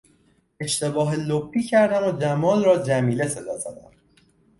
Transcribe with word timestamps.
اشتباه 0.59 1.15
لپی 1.15 1.63
کردم 1.63 2.03
و 2.15 2.19
جمال 2.21 2.63
را 2.65 2.77
جمیله 2.77 3.27
صدا 3.27 3.57
زدم. 3.57 3.91